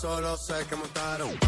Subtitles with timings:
[0.00, 1.38] solo sé que montaron.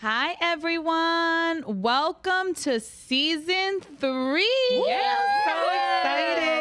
[0.00, 1.82] Hi, everyone.
[1.82, 4.46] Welcome to season three.
[4.86, 6.57] Yeah, so excited.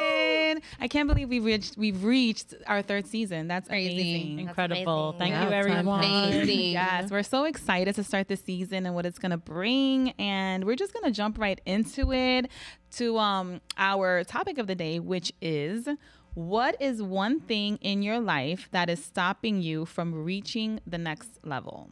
[0.80, 3.48] I can't believe we've reached, we've reached our third season.
[3.48, 3.94] That's Crazy.
[4.00, 4.40] amazing.
[4.42, 5.10] Incredible.
[5.10, 5.20] amazing.
[5.20, 6.04] Thank Yeah, you, everyone.
[6.04, 6.72] amazing.
[6.72, 10.76] Yes, we're so excited to start the season and what it's gonna bring, and we're
[10.76, 12.50] just gonna jump right into it
[12.92, 15.88] to um our topic of the day, which is
[16.36, 21.40] what is one thing in your life that is stopping you from reaching the next
[21.44, 21.90] level?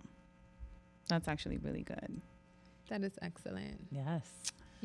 [1.09, 2.21] That's actually really good.
[2.89, 3.87] That is excellent.
[3.91, 4.27] Yes.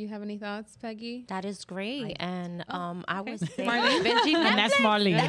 [0.01, 1.27] You have any thoughts, Peggy?
[1.29, 2.17] That is great.
[2.19, 4.03] and um, I was saying, Marlene?
[4.07, 5.21] Benji And that's Marlene.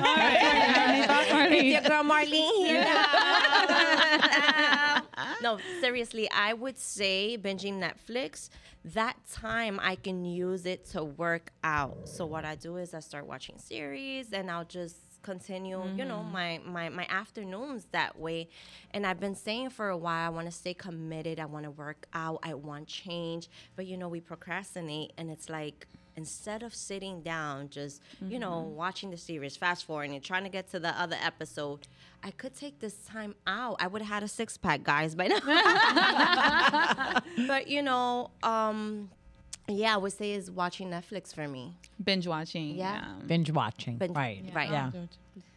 [1.51, 2.85] It's your girl Marlene here.
[5.41, 8.47] no, seriously, I would say binging Netflix.
[8.85, 12.07] That time I can use it to work out.
[12.07, 16.23] So what I do is I start watching series, and I'll just continue, you know,
[16.23, 18.49] my, my my afternoons that way.
[18.91, 21.39] And I've been saying for a while, I want to stay committed.
[21.39, 22.39] I want to work out.
[22.43, 23.49] I want change.
[23.75, 28.59] But you know, we procrastinate, and it's like instead of sitting down, just you know,
[28.59, 31.87] watching the series, fast forwarding, and trying to get to the other episode,
[32.23, 33.77] I could take this time out.
[33.79, 35.39] I would have had a six pack, guys, by now.
[37.47, 39.09] but you know, um,
[39.77, 41.73] yeah, I would say is watching Netflix for me.
[42.03, 42.75] Binge watching.
[42.75, 43.03] Yeah.
[43.27, 43.97] Binge watching.
[43.97, 44.43] Binge- right.
[44.53, 44.69] right.
[44.71, 44.91] Yeah.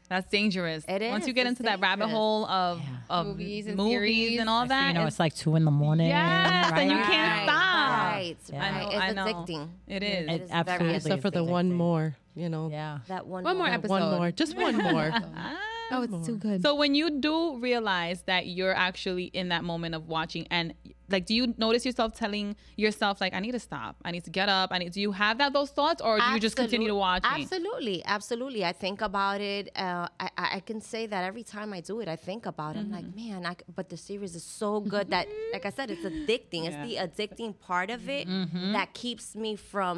[0.08, 0.84] That's dangerous.
[0.86, 4.50] It Once you get it's into that rabbit hole of, of Movies and movies and
[4.50, 6.08] all that, you know, it's- it's like two in the morning.
[6.08, 6.80] Yes, right?
[6.82, 8.12] and you can't Right, stop.
[8.12, 8.58] Right, Yeah.
[8.60, 8.74] right.
[8.74, 9.68] I know, It's I addicting.
[9.88, 10.10] It is.
[10.28, 12.98] It It is absolutely very So for the is one more, you know, Yeah.
[13.08, 13.44] That one.
[13.44, 13.74] One more more.
[13.74, 13.88] episode.
[13.92, 15.10] one more, just one more.
[15.96, 16.62] Oh, it's too good.
[16.62, 20.74] So when you do realize that you're actually in that moment of watching and
[21.10, 23.96] like do you notice yourself telling yourself like I need to stop.
[24.04, 24.70] I need to get up.
[24.72, 27.22] I need do you have that those thoughts or do you just continue to watch?
[27.24, 28.64] Absolutely, absolutely.
[28.64, 29.70] I think about it.
[29.76, 32.76] Uh, I, I I can say that every time I do it, I think about
[32.76, 32.80] it.
[32.80, 33.30] I'm like, Mm-hmm.
[33.32, 36.62] man, I c but the series is so good that, like I said, it's addicting.
[36.68, 38.72] It's the addicting part of it Mm-hmm.
[38.76, 39.96] that keeps me from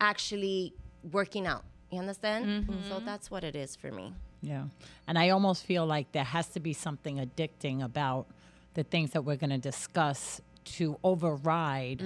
[0.00, 0.74] actually
[1.12, 1.64] working out.
[1.92, 2.46] You understand?
[2.46, 2.88] Mm-hmm.
[2.88, 4.14] So that's what it is for me.
[4.42, 4.64] Yeah.
[5.06, 8.26] And I almost feel like there has to be something addicting about
[8.74, 12.02] the things that we're going to discuss to override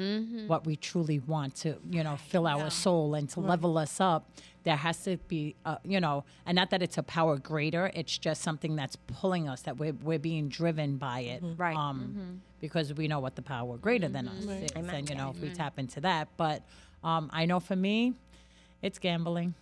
[0.46, 4.28] what we truly want to, you know, fill our soul and to level us up.
[4.62, 8.16] There has to be, uh, you know, and not that it's a power greater, it's
[8.16, 11.42] just something that's pulling us, that we're, we're being driven by it.
[11.58, 11.76] Right.
[11.76, 14.70] Um, Because we know what the power greater than us is.
[14.72, 16.28] And, you know, if we tap into that.
[16.38, 16.62] But
[17.02, 18.14] um, I know for me,
[18.80, 19.54] it's gambling.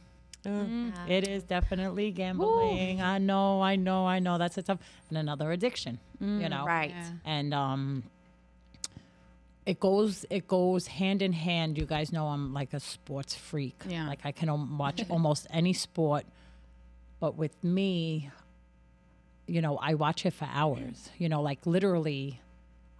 [0.44, 0.92] Mm.
[0.92, 1.10] Mm-hmm.
[1.10, 3.00] It is definitely gambling.
[3.00, 4.38] I know, I know, I know.
[4.38, 5.98] That's a tough and another addiction.
[6.20, 6.94] you mm, know, Right.
[7.25, 8.03] And um,
[9.64, 11.78] it goes it goes hand in hand.
[11.78, 13.82] You guys know I'm like a sports freak.
[13.88, 14.06] Yeah.
[14.08, 16.25] like I can watch almost any sport,
[17.20, 18.31] but with me,
[19.47, 21.10] you know, I watch it for hours.
[21.19, 22.41] You know, like literally,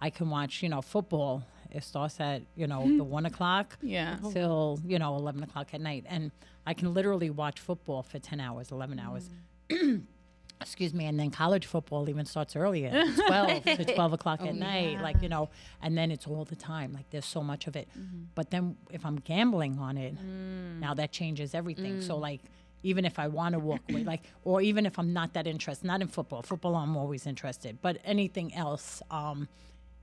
[0.01, 0.63] I can watch.
[0.63, 1.43] You know, football.
[1.73, 4.17] It starts at you know the one o'clock Yeah.
[4.31, 6.05] till you know 11 o'clock at night.
[6.07, 6.31] And
[6.65, 9.29] i can literally watch football for 10 hours 11 hours.
[9.69, 10.03] Mm.
[10.61, 11.05] Excuse me.
[11.05, 12.89] And then college football even starts earlier
[13.27, 15.49] 12 to 12 o'clock oh, at night like you know
[15.81, 17.89] and then it's all the time like there's so much of it.
[17.97, 18.23] Mm-hmm.
[18.35, 20.79] But then if i'm gambling on it mm.
[20.79, 22.01] now that changes everything.
[22.01, 22.21] So mm.
[22.21, 22.41] like
[22.83, 25.87] even if I want to walk away, like, or even if I'm not that interested,
[25.87, 26.41] not in football.
[26.41, 29.47] Football, I'm always interested, but anything else, um,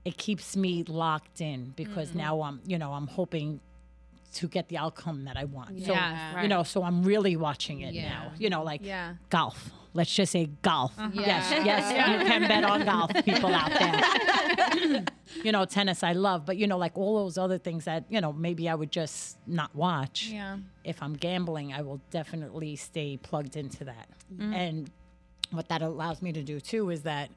[0.03, 2.17] it keeps me locked in because mm-hmm.
[2.19, 3.59] now I'm, you know, I'm hoping
[4.33, 5.79] to get the outcome that I want.
[5.85, 8.09] So, Yeah, you know, so I'm really watching it Yeah.
[8.09, 8.31] now.
[8.37, 9.15] You know, like Yeah.
[9.29, 9.71] golf.
[9.93, 10.93] Let's just say golf.
[10.97, 11.11] Uh-huh.
[11.13, 11.65] Yes, Yeah.
[11.65, 15.03] yes, you can bet on golf, people out there.
[15.43, 18.21] you know, tennis I love, but you know, like all those other things that you
[18.21, 20.29] know maybe I would just not watch.
[20.31, 20.57] Yeah.
[20.85, 24.07] If I'm gambling, I will definitely stay plugged into that.
[24.33, 24.53] Mm.
[24.53, 24.91] And
[25.51, 27.29] what that allows me to do too is that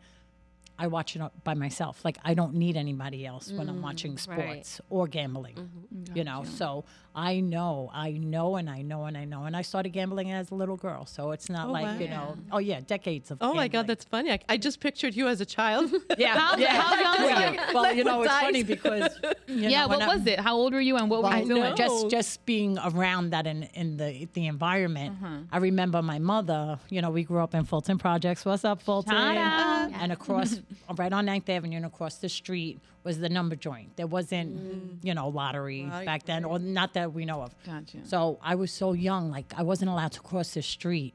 [0.79, 2.05] I watch it by myself.
[2.05, 5.57] Like I don't need anybody else when I'm mm, watching sports or gambling.
[5.57, 6.17] Mm-hmm.
[6.17, 6.85] You know, so
[7.17, 9.45] I know, I know, and I know, and I know.
[9.45, 12.37] And I started gambling as a little girl, so it's not Oh, like you know,
[12.51, 13.39] oh yeah, decades of.
[13.41, 14.33] Oh my God, that's funny.
[14.33, 15.93] I, I just pictured you as a child.
[16.19, 16.37] yeah.
[16.39, 16.81] How, yeah.
[16.81, 17.75] how young were you?
[17.75, 19.17] well, you know, it's funny because
[19.47, 20.41] you Yeah, know, what when I- was it?
[20.41, 21.63] How old were you and what were you doing?
[21.63, 21.75] know.
[21.77, 25.17] Just just being around that in, in the the environment.
[25.23, 25.37] Uh-huh.
[25.53, 26.79] I remember my mother.
[26.91, 28.45] You know, we grew up in Fulton Projects.
[28.45, 29.15] What's up, Fulton?
[29.15, 30.61] And across,
[30.97, 33.97] right on 9th Avenue, and across the street was the number joint.
[33.97, 35.05] There wasn't, mm.
[35.07, 37.55] you know, lottery Right, back then, or not that we know of.
[37.65, 37.99] Gotcha.
[38.05, 41.15] So I was so young, like I wasn't allowed to cross the street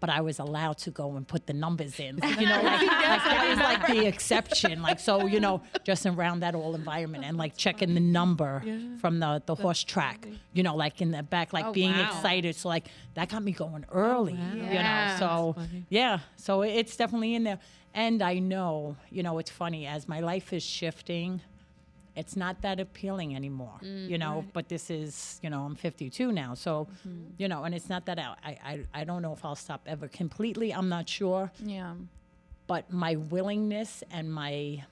[0.00, 2.18] but I was allowed to go and put the numbers in.
[2.40, 4.82] You know, like, like that was like the exception.
[4.82, 8.64] Like so, you know, just around that whole environment and like checking the number
[9.00, 10.26] from the the horse track.
[10.54, 12.02] You know, like in the back, like Oh, being wow.
[12.02, 12.56] excited.
[12.56, 14.32] So like that got me going early.
[14.32, 14.82] You Yeah.
[14.82, 15.56] know, so
[15.88, 17.60] yeah, so it's definitely in there.
[17.94, 21.42] And I know, you know, it's funny as my life is shifting
[22.14, 24.44] it's not that appealing anymore, mm, you know.
[24.52, 27.30] But this is, you know, I'm 52 now, so, mm-hmm.
[27.38, 29.82] you know, and it's not that I, I, I- I don't know if I'll stop
[29.86, 30.72] ever completely.
[30.72, 31.94] I'm not sure, Yeah.
[32.66, 34.84] but my willingness and my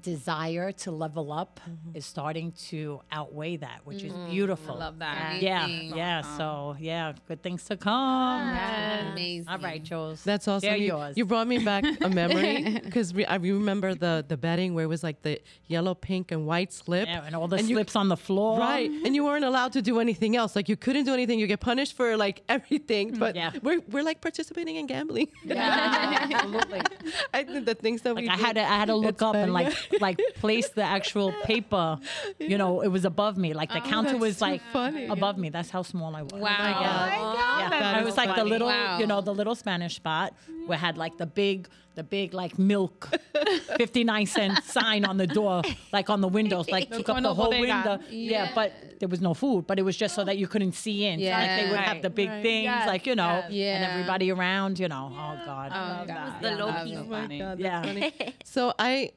[0.00, 1.96] desire to level up mm-hmm.
[1.96, 4.76] is starting to outweigh that, which is mm, beautiful.
[4.76, 5.42] Love that.
[5.42, 5.96] Yeah, Amazing.
[5.96, 6.22] yeah.
[6.38, 7.92] So yeah, good things to come.
[7.94, 9.48] Ah, amazing.
[9.48, 10.24] All right, Jules.
[10.24, 10.68] That's awesome.
[10.68, 11.16] They're you, yours.
[11.16, 14.88] you brought me back a memory because re- I remember the the betting where it
[14.88, 17.06] was like the yellow, pink, and white slip.
[17.08, 18.58] yeah, and all the and you- slips on the floor.
[18.58, 20.56] Right, and you weren't allowed to do anything else.
[20.56, 21.38] Like you couldn't do anything.
[21.38, 23.12] You get punished for like everything.
[23.12, 23.52] Mm, but Yeah.
[23.62, 25.28] we're we're like participating in gambling.
[25.44, 26.80] Yeah, absolutely.
[27.34, 29.22] I think the things that Like we I had to, I had to look It's
[29.22, 31.98] up and like like place the actual paper.
[32.38, 33.52] You know, it was above me.
[33.54, 35.06] Like the oh, counter was like funny.
[35.06, 35.48] above me.
[35.50, 36.32] That's how small I was.
[36.32, 36.40] Wow.
[36.48, 38.98] Yeah, oh That it is was like the little, Wow.
[38.98, 40.34] you know, the little Spanish spot
[40.66, 43.08] where had like the big, the big like milk,
[43.76, 45.62] fifty nine cent sign on the door,
[45.92, 47.98] like on the windows, like took up the whole bodega.
[48.00, 48.06] window.
[48.10, 48.52] Yeah.
[48.54, 51.20] but there was no food, but it was just so that you couldn't see in.
[51.20, 52.42] So, like they would have the big right.
[52.42, 53.76] things, Yes, like you know, yes.
[53.82, 55.10] and everybody around, you know.
[55.12, 55.72] Oh God.
[55.74, 56.40] Oh, God.
[56.42, 56.96] The low Love key.
[56.96, 57.38] Oh my funny.
[57.38, 57.82] God, that's Yeah.
[57.82, 58.34] funny.
[58.44, 59.10] so I,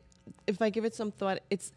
[0.47, 1.71] if I give it some thought, it's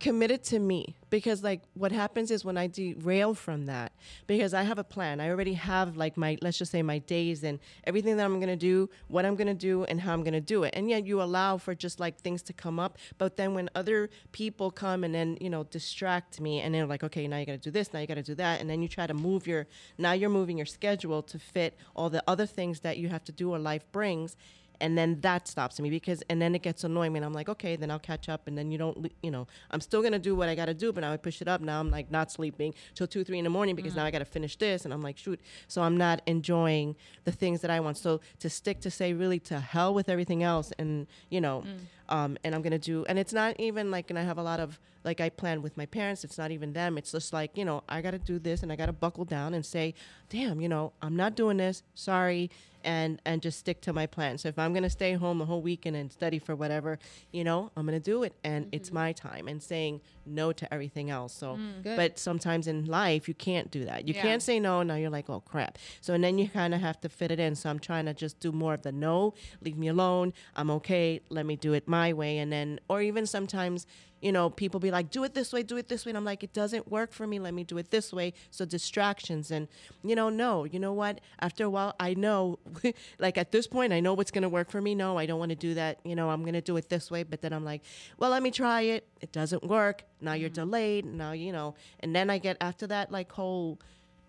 [0.00, 3.92] committed to me because like what happens is when I derail from that
[4.26, 5.20] because I have a plan.
[5.20, 8.56] I already have like my let's just say my days and everything that I'm gonna
[8.56, 10.74] do, what I'm gonna do, and how I'm gonna do it.
[10.76, 14.08] And yet you allow for just like things to come up, but then when other
[14.30, 17.58] people come and then you know distract me and they're like, okay, now you gotta
[17.58, 19.66] do this, now you gotta do that, and then you try to move your
[19.96, 23.32] now you're moving your schedule to fit all the other things that you have to
[23.32, 24.36] do or life brings
[24.80, 27.76] and then that stops me because and then it gets annoying and i'm like okay
[27.76, 30.48] then i'll catch up and then you don't you know i'm still gonna do what
[30.48, 31.60] i gotta do but now i push it up.
[31.60, 34.24] Now i'm like not sleeping till 2 3 in the morning because now i gotta
[34.24, 35.40] finish this and i'm like shoot.
[35.66, 37.96] So i'm not enjoying the things that i want.
[37.98, 41.64] So to stick to say really to hell with everything else and you know
[42.08, 44.60] um, and i'm gonna do and it's not even like and i have a lot
[44.60, 44.78] of
[45.08, 47.82] like i plan with my parents it's not even them it's just like you know
[47.88, 49.94] i gotta do this and i gotta buckle down and say
[50.28, 52.50] damn you know i'm not doing this sorry
[52.84, 54.38] and and just stick to my plan.
[54.38, 56.98] So if I'm gonna stay home the whole weekend and study for whatever,
[57.32, 58.74] you know, I'm gonna do it, and mm-hmm.
[58.74, 59.48] it's my time.
[59.48, 61.32] And saying no to everything else.
[61.34, 61.96] So, mm, Good.
[61.96, 64.06] but sometimes in life you can't do that.
[64.06, 64.22] You Yeah.
[64.22, 64.82] can't say no.
[64.82, 65.78] Now you're like, oh crap.
[66.00, 67.54] So and then you kind of have to fit it in.
[67.54, 69.34] So I'm trying to just do more of the no.
[69.60, 70.32] Leave me alone.
[70.54, 71.20] I'm okay.
[71.28, 72.38] Let me do it my way.
[72.38, 73.86] And then, or even sometimes
[74.20, 76.10] you know, people be like, do it this way, do it this way.
[76.10, 77.38] And I'm like, it doesn't work for me.
[77.38, 78.34] Let me do it this way.
[78.50, 79.50] So distractions.
[79.50, 79.68] And,
[80.02, 81.20] you know, no, you know what?
[81.40, 82.58] After a while, I know,
[83.18, 84.94] like at this point, I know what's going to work for me.
[84.94, 86.00] No, I don't want to do that.
[86.04, 87.22] You know, I'm going to do it this way.
[87.22, 87.82] But then I'm like,
[88.18, 89.06] well, let me try it.
[89.20, 90.02] It doesn't work.
[90.20, 90.54] Now you're mm-hmm.
[90.54, 91.06] delayed.
[91.06, 93.78] Now, you know, and then I get after that, like, whole,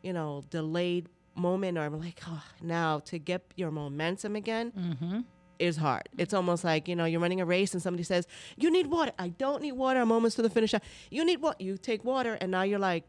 [0.04, 5.20] you know, delayed moment, or I'm like, oh, now to get your momentum again mm-hmm.
[5.60, 6.10] Is hard.
[6.18, 8.28] It's almost like, you know, you're running a race and somebody says,
[8.58, 9.12] You need water.
[9.20, 10.00] I don't need water.
[10.00, 10.82] I'm almost to the finish line.
[11.12, 11.60] You need what?
[11.62, 13.04] You take water and now you're like,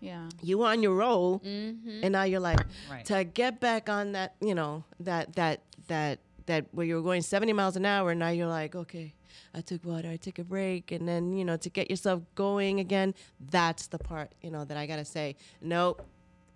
[0.00, 0.28] Yeah.
[0.42, 2.00] you on your roll mm-hmm.
[2.02, 2.60] and now you're like
[2.90, 3.04] Right.
[3.06, 7.22] to get back on that, you know, that that that that where you were going
[7.22, 9.14] 70 miles an hour and now you're like, okay,
[9.54, 12.80] I took water, I took a break and then, you know, to get yourself going
[12.80, 13.14] again,
[13.50, 16.04] that's the part, you know, that I got to say, nope.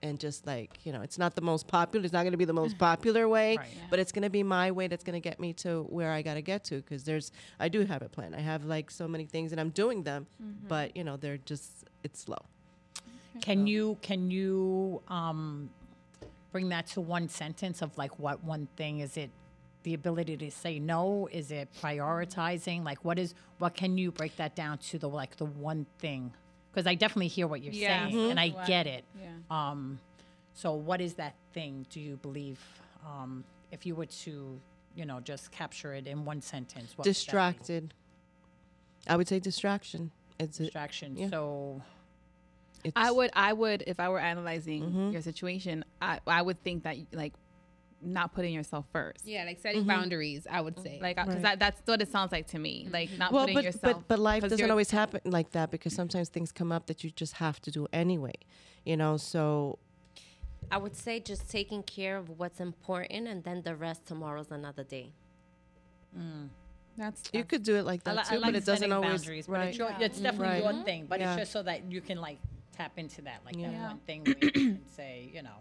[0.04, 2.44] And just like, you know, it's not the most popular, it's not going to be
[2.44, 3.68] the most popular way, Right.
[3.90, 6.20] but it's going to be my way that's going to get me to where I
[6.20, 8.34] got to get to because there's I do have a plan.
[8.34, 10.26] I have like so many things and I'm doing them,
[10.68, 11.70] but you know, they're just
[12.02, 12.42] it's slow.
[13.40, 15.70] Can you can you um,
[16.52, 19.30] bring that to one sentence of like what one thing is it?
[19.84, 21.28] The ability to say no?
[21.32, 22.84] Is it prioritizing?
[22.84, 26.32] Like what is what can you break that down to the like the one thing?
[26.74, 28.08] Because I definitely hear what you're Yeah.
[28.08, 29.04] saying and I What- get it.
[29.20, 29.30] Yeah.
[29.50, 30.00] Um,
[30.54, 31.86] so what is that thing?
[31.88, 32.60] Do you believe
[33.06, 34.60] um, if you were to
[34.96, 36.96] you know just capture it in one sentence?
[36.98, 37.94] What would distracted.
[39.06, 40.10] I would say distraction.
[40.40, 41.16] It's a, Distraction.
[41.16, 41.28] Yeah.
[41.28, 41.82] So
[42.82, 45.10] it's I would, I would, if I were analyzing Mm-hmm.
[45.10, 47.34] your situation, I, I would think that like
[48.02, 49.26] not putting yourself first.
[49.26, 49.88] Yeah, like setting mm-hmm.
[49.88, 50.98] boundaries, I would say.
[51.00, 51.58] Like, uh, because Right.
[51.58, 52.84] that, that's what it sounds like to me.
[52.84, 52.92] Mm-hmm.
[52.92, 53.82] Like not well, putting but, yourself.
[53.82, 57.10] but but life doesn't always happen like that because sometimes things come up that you
[57.10, 58.34] just have to do anyway.
[58.84, 59.78] You know, so
[60.70, 64.84] I would say just taking care of what's important and then the rest tomorrow's another
[64.84, 65.12] day.
[66.18, 66.48] Mm.
[66.96, 69.46] That's, you could do it like that li- too, like but it doesn't always boundaries,
[69.46, 69.68] but right.
[69.68, 70.74] it's, your, it's definitely Right.
[70.74, 71.06] your thing.
[71.06, 71.32] But Yeah.
[71.32, 72.38] it's just so that you can like
[72.72, 73.88] tap into that, like that Yeah.
[73.88, 75.56] one thing where you can say, you know,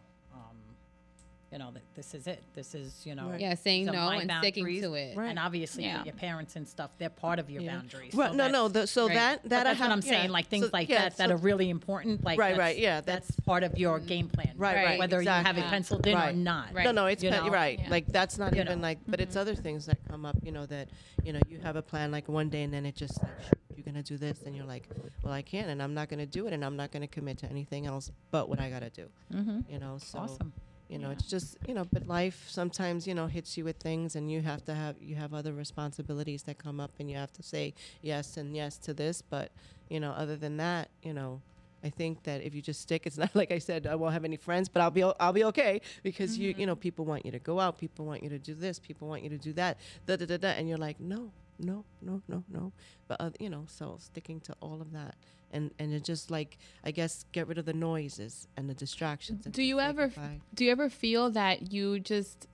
[1.53, 2.41] you know, that this is it.
[2.55, 3.39] This is, you know, Right.
[3.39, 5.15] Yeah, saying no and sticking to it.
[5.15, 5.29] Right.
[5.29, 6.03] And obviously, Yeah.
[6.03, 7.75] your parents and stuff, they're part of your Yeah.
[7.75, 8.15] boundaries.
[8.15, 8.67] Right, So no, no.
[8.69, 9.13] The, so right.
[9.13, 10.25] that but that I that's have, what I'm saying.
[10.25, 10.31] yeah.
[10.31, 12.23] Like things So- like yeah, that that are really important.
[12.23, 14.55] Like Right, right, yeah, that's, that's- part of your game plan.
[14.57, 16.73] Right, right, Whether you have it penciled in or not.
[16.73, 16.85] Right.
[16.85, 17.47] No, no, it's You know?
[17.49, 17.77] right.
[17.79, 17.89] Yeah.
[17.89, 18.87] Like that's not You even know.
[18.87, 20.35] like, but it's other things that come up.
[20.41, 20.89] You know that
[21.23, 23.31] you know you have a plan like one day and then it just like
[23.75, 24.89] you're gonna do this and you're like,
[25.23, 27.45] well, I can't and I'm not gonna do it and I'm not gonna commit to
[27.47, 29.07] anything else but what I gotta do.
[29.31, 29.59] Mm-hmm.
[29.71, 30.51] You know, so Awesome.
[30.89, 31.13] You know Yeah.
[31.13, 34.41] it's just you know, but life sometimes you know hits you with things and you
[34.41, 37.73] have to have you have other responsibilities that come up and you have to say
[38.01, 39.21] yes and yes to this.
[39.21, 39.51] But
[39.89, 41.41] you know, other than that, you know.
[41.85, 44.23] I think that if you just stick, it's not like I said I won't have
[44.23, 46.65] any friends, but I'll be o- I'll be okay because you you mm-hmm.
[46.67, 49.21] know people want you to go out, people want you to do this, people want
[49.21, 51.29] you to do that, da da da da, and you're like no
[51.59, 52.71] no no no no,
[53.07, 55.15] but uh, you know so sticking to all of that
[55.51, 59.45] and and it just like I guess get rid of the noises and the distractions.
[59.45, 60.39] and Do you ever goodbye.
[60.53, 62.47] do you ever feel that you just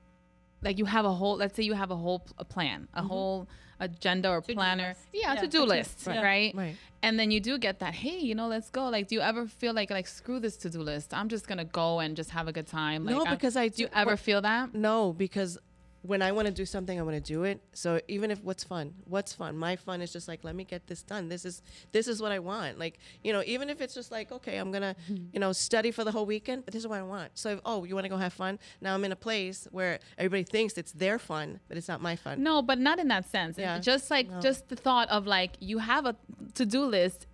[0.62, 3.48] like you have a whole let's say you have a whole a plan, a whole
[3.82, 4.94] agenda or planner.
[5.14, 5.64] Yeah, Yeah, to-do to-do.
[5.66, 6.22] list, Right.
[6.22, 6.54] right?
[6.54, 6.76] Right.
[7.02, 8.90] And then you do get that, hey, you know, let's go.
[8.90, 11.14] Like, do you ever feel like like screw this to-do list?
[11.14, 13.06] I'm just gonna go and just have a good time.
[13.06, 14.74] Like, No, because I do you ever what- feel that?
[14.74, 15.58] No, because
[16.02, 17.60] when I want to do something, I want to do it.
[17.74, 19.58] So even if what's fun, what's fun?
[19.58, 21.28] My fun is just like let me get this done.
[21.28, 22.80] This is this is what I want.
[22.80, 24.96] Like you know, even if it's just like okay, I'm gonna
[25.34, 27.32] you know study for the whole weekend, but this is what I want.
[27.34, 28.60] So if, oh, you want to go have fun?
[28.80, 32.16] Now I'm in a place where everybody thinks it's their fun, but it's not my
[32.16, 32.42] fun.
[32.42, 33.58] No, but not in that sense.
[33.58, 33.80] Yeah.
[33.80, 34.40] Just like No.
[34.40, 36.16] just the thought of like you have a
[36.54, 37.28] to-do list,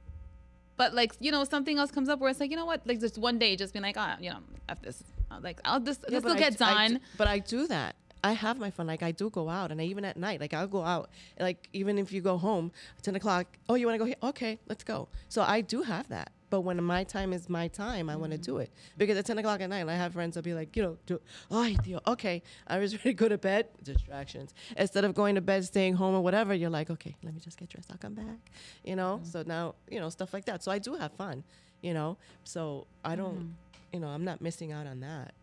[0.76, 3.00] but like you know something else comes up where it's like you know what, like
[3.00, 5.04] just one day, just being like, ah, you know, f this.
[5.42, 7.00] Like I'll just Yeah, this will get I done.
[7.18, 7.96] but I do that.
[8.25, 8.88] I have my fun.
[8.88, 11.12] Like I do go out, and I, even at night, like I'll go out.
[11.39, 12.72] Like even if you go home,
[13.03, 13.46] ten o'clock.
[13.70, 14.15] Oh, you want to go here?
[14.24, 15.08] Okay, let's go.
[15.29, 16.32] So I do have that.
[16.50, 18.63] But when my time is my time, I want to do mm.
[18.63, 20.38] it because at ten o'clock at night, I have friends.
[20.38, 21.70] I'll be like, you know, do, oh,
[22.08, 23.67] okay, I was ready to go to bed.
[23.84, 24.55] Distractions.
[24.75, 27.60] Instead of going to bed, staying home or whatever, you're like, okay, let me just
[27.60, 27.91] get dressed.
[27.91, 28.39] I'll come back.
[28.84, 29.20] You know.
[29.22, 29.32] Mm.
[29.32, 30.63] So now, you know, stuff like that.
[30.63, 31.44] So I do have fun.
[31.84, 32.17] You know.
[32.44, 33.38] So I don't.
[33.38, 33.51] Mm.
[33.94, 35.34] You know, I'm not missing out on that.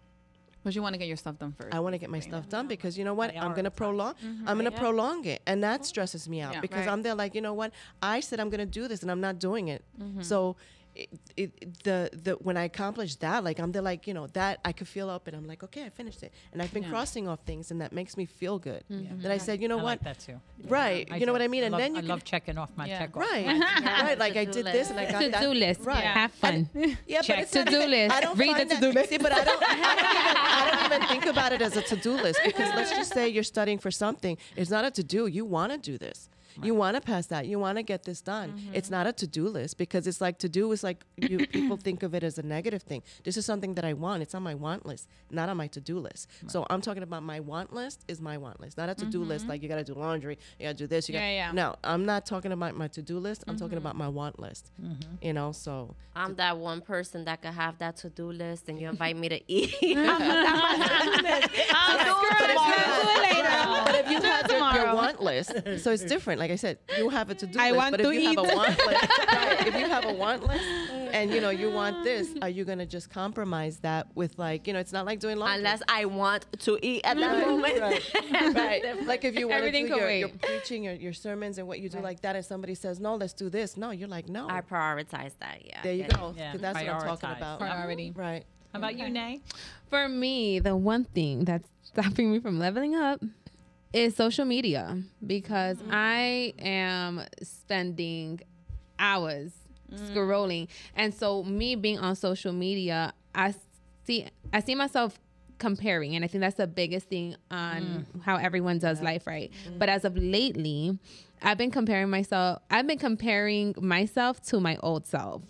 [0.65, 1.75] But you want to get your stuff done first.
[1.75, 3.37] I want to get my stuff done because you know what?
[3.37, 3.75] I'm going to Prioritize.
[3.77, 4.15] prolong.
[4.15, 4.49] Mm-hmm.
[4.49, 6.61] I'm going to prolong it, and that stresses me out Yeah.
[6.61, 6.93] because Right.
[6.93, 7.73] I'm there like, you know what?
[8.01, 9.83] I said I'm going to do this, and I'm not doing it.
[10.01, 10.23] Mm-hmm.
[10.23, 10.57] So,
[10.95, 14.61] it, it, the the when I accomplish that, like I'm the like, you know, that
[14.65, 16.91] I could feel up, and I'm like, okay, I finished it, and I've been Yeah.
[16.91, 18.85] crossing off things, and that makes me feel good.
[18.91, 19.23] Mm-hmm.
[19.23, 19.91] That I said, you know I what?
[19.91, 20.41] like that too.
[20.69, 21.09] Right.
[21.09, 21.33] you know do.
[21.33, 21.65] what I mean?
[21.65, 22.99] And love, then you I can, love checking off my Yeah.
[22.99, 23.23] check off.
[23.23, 24.19] right, Yeah, right.
[24.19, 25.41] Like I to-do did this, and I got that.
[25.41, 25.81] To-do list.
[25.81, 26.05] Right.
[26.05, 26.69] Have fun.
[27.07, 28.15] Yeah, but Check it's not to-do list.
[28.15, 29.09] I don't Read the to-do list.
[29.11, 31.83] See, but I don't, I don't even, I don't even think about it as a
[31.83, 34.37] to-do list because let's just say you're studying for something.
[34.57, 35.27] It's not a to-do.
[35.27, 36.29] You want to do this.
[36.63, 37.47] You want to pass that.
[37.47, 38.61] You want to get this done.
[38.73, 42.15] It's not a to-do list because it's like to-do is like you people think of
[42.15, 43.03] it as a negative thing.
[43.25, 44.23] This is something that I want.
[44.23, 46.29] It's on my want list, not on my to-do list.
[46.49, 49.49] So I'm talking about my want list is my want list, not a to-do list
[49.49, 51.09] like you got to do laundry, you got to do this.
[51.09, 51.53] You Yeah, gotta, yeah.
[51.53, 53.45] No, I'm not talking about my to-do list.
[53.49, 54.71] I'm talking about my want list.
[55.21, 58.89] You know, so I'm that one person that could have that to-do list, and you
[58.95, 59.75] invite me to eat.
[59.83, 59.97] I'm
[63.85, 64.95] But if you have your, your Tomorrow.
[64.95, 66.39] want list, so it's different.
[66.43, 67.77] Like I said, you have a to-do I list.
[67.77, 68.89] want but if to you have a want list,
[69.29, 70.65] right, if you have a want list,
[71.13, 74.73] and you know you want this, are you gonna just compromise that with like you
[74.73, 75.59] know it's not like doing laundry.
[75.59, 77.79] Unless I want to eat at that moment.
[77.81, 79.07] right, right.
[79.07, 81.69] Like if you want to do Everything can your, your preaching, your, your sermons, and
[81.69, 83.77] what you do like that, and somebody says no, let's do this.
[83.77, 84.49] No, you're like no.
[84.49, 85.65] I prioritize that.
[85.65, 85.81] Yeah.
[85.85, 86.09] there you Yeah.
[86.09, 86.35] go.
[86.37, 87.61] Yeah, 'Cause that's what I'm talking about.
[87.61, 88.13] Priority.
[88.17, 88.45] Right.
[88.73, 89.43] How about you, Nay?
[89.91, 93.23] For me, the one thing that's stopping me from leveling up
[93.93, 95.91] is social media because mm-hmm.
[95.93, 98.41] I am spending
[98.99, 99.53] hours
[99.93, 99.99] mm.
[100.11, 100.69] scrolling.
[100.97, 103.55] And so me being on social media, I
[104.05, 105.19] see I see myself
[105.59, 108.23] comparing and I think that's the biggest thing on mm.
[108.23, 109.53] how everyone does life, right?
[109.69, 109.79] Mm.
[109.79, 110.99] But as of lately,
[111.41, 115.43] I've been comparing myself I've been comparing myself to my old self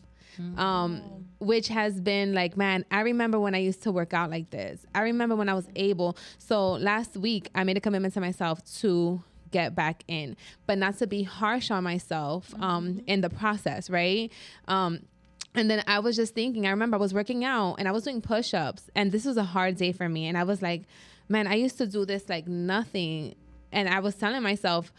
[0.57, 1.03] um,
[1.39, 4.87] which has been like, man, I remember when I used to work out like this.
[4.95, 6.17] I remember when I was able.
[6.39, 10.37] So last week, I made a commitment to myself to get back in,
[10.67, 14.33] but not to be harsh on myself um, in the process, right?
[14.67, 15.01] Um,
[15.55, 18.05] and then I was just thinking, I remember I was working out and I was
[18.05, 20.27] doing push ups, and this was a hard day for me.
[20.27, 20.85] And I was like,
[21.29, 23.35] man, I used to do this like nothing.
[23.71, 24.93] And I was telling myself,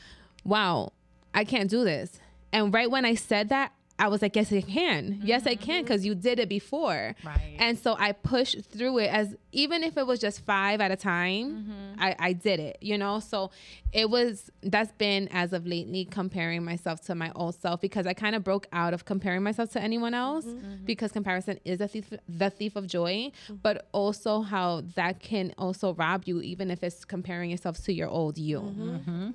[0.44, 0.94] wow,
[1.34, 2.20] I can't do this.
[2.52, 5.22] And right when I said that, I was like, yes, I can.
[5.24, 5.84] Yes, I can mm-hmm.
[5.84, 7.16] because you did it before.
[7.24, 7.56] Right.
[7.60, 10.96] And so I pushed through it as even if it was just five at a
[10.96, 12.02] time, mm-hmm.
[12.02, 13.20] I, I did it, you know?
[13.20, 13.52] So
[13.92, 18.14] it was, that's been as of lately comparing myself to my old self because I
[18.14, 20.86] kind of broke out of comparing myself to anyone else mm-hmm.
[20.86, 23.32] because comparison is a thief, the thief of joy,
[23.62, 28.10] but also how that can also rob you, even if it's comparing yourself to your
[28.10, 28.60] old you.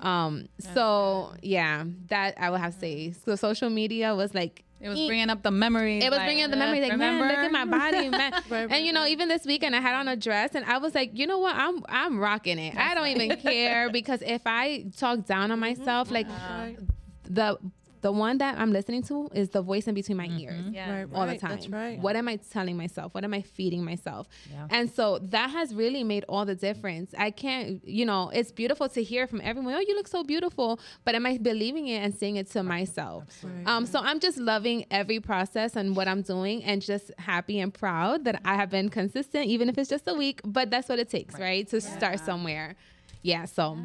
[0.01, 3.13] Um, so yeah, that I would have to say.
[3.25, 4.48] So social media was like,
[4.81, 6.03] It was bringing up the memories.
[6.03, 7.25] it was like, bringing up the memory, like remember?
[7.25, 8.31] man, look at my body, man.
[8.49, 10.95] Right, and you know, even this weekend, I had on a dress, and I was
[10.95, 12.77] like, you know what, I'm I'm rocking it.
[12.77, 16.13] I don't even care because if I talk down on myself, mm-hmm.
[16.13, 16.77] like Right.
[17.25, 17.57] the
[18.01, 20.99] the one that I'm listening to is the voice in between my ears Yeah.
[20.99, 21.51] Right, all the time.
[21.51, 21.99] That's right.
[21.99, 23.13] What am I telling myself?
[23.13, 24.27] What am I feeding myself?
[24.51, 24.67] Yeah.
[24.69, 27.13] And so that has really made all the difference.
[27.17, 30.79] I can't, you know, it's beautiful to hear from everyone, oh, you look so beautiful.
[31.05, 33.25] But am I believing it and saying it to myself?
[33.65, 37.73] Um, so I'm just loving every process and what I'm doing and just happy and
[37.73, 40.41] proud that I have been consistent, even if it's just a week.
[40.45, 41.67] But that's what it takes, right?
[41.69, 42.75] To start somewhere.
[43.21, 43.45] Yeah.
[43.45, 43.77] So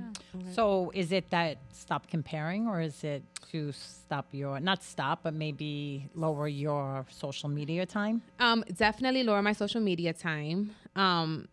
[0.53, 5.35] So is it that stop comparing, or is it to stop your not stop, but
[5.35, 8.23] maybe lower your social media time?
[8.39, 10.75] Um, definitely lower my social media time.
[10.97, 11.49] Um,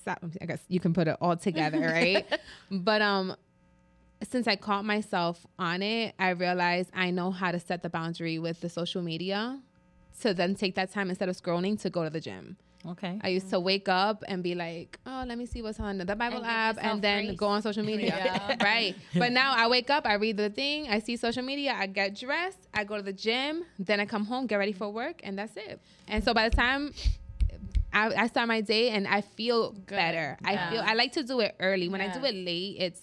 [0.00, 2.26] stop, I guess you can put it all together, right?
[2.70, 3.36] but um,
[4.22, 8.38] since I caught myself on it, I realized I know how to set the boundary
[8.38, 9.60] with the social media
[10.20, 12.56] to then take that time instead of scrolling to go to the gym.
[12.86, 13.18] Okay.
[13.22, 16.04] I used to wake up and be like, oh, let me see what's on the
[16.16, 17.36] Bible And app and then grace.
[17.38, 18.20] go on social media.
[18.24, 18.56] Yeah.
[18.62, 18.94] right.
[19.14, 22.14] But now I wake up, I read the thing, I see social media, I get
[22.14, 25.38] dressed, I go to the gym, then I come home, get ready for work, and
[25.38, 25.80] that's it.
[26.08, 26.92] And so by the time
[27.92, 30.48] I, I start my day and I feel better, yeah.
[30.68, 31.88] I feel I like to do it early.
[31.88, 33.00] When I do it late, it's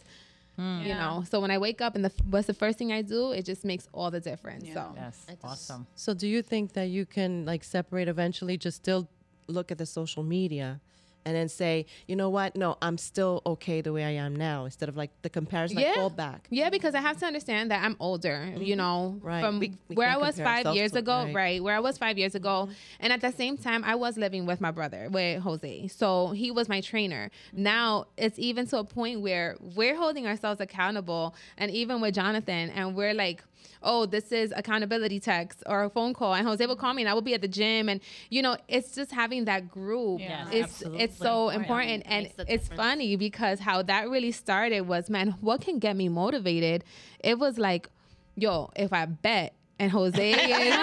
[0.58, 1.00] you Yeah.
[1.00, 1.24] know.
[1.30, 3.64] So when I wake up and the what's the first thing I do, it just
[3.66, 4.66] makes all the difference.
[4.66, 4.74] Yeah.
[4.74, 5.26] So Yes.
[5.44, 5.88] Awesome.
[5.96, 9.08] So do you think that you can like separate eventually, just still
[9.52, 10.80] look at the social media
[11.24, 12.56] and then say, you know what?
[12.56, 15.86] No, I'm still okay the way I am now instead of like the comparison, like
[15.86, 15.94] Yeah.
[15.94, 16.48] fall back.
[16.50, 19.28] Yeah, because I have to understand that I'm older, you know, Mm-hmm.
[19.28, 19.42] Right.
[19.44, 21.36] from We- we where I was five years ago, right.
[21.36, 21.64] right.
[21.64, 22.70] Where I was five years ago.
[23.00, 25.90] And at the same time, I was living with my brother, with Jose.
[25.90, 27.30] So he was my trainer.
[27.54, 31.36] Now it's even to a point where we're holding ourselves accountable.
[31.56, 33.44] And even with Jonathan, and we're like,
[33.84, 36.34] oh, this is accountability text or a phone call.
[36.34, 37.90] And Jose will call me and I will be at the gym.
[37.90, 40.20] And, you know, it's just having that group.
[40.22, 40.48] Yeah.
[40.52, 41.56] It's, it's so Absolutely.
[41.56, 42.04] important.
[42.06, 42.82] And Makes the it's difference.
[42.82, 46.84] funny because how that really started was, man, what can get me motivated?
[47.20, 47.90] It was like,
[48.36, 50.76] yo, if I bet and Jose is